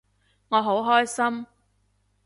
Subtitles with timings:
[0.47, 1.45] 我好開心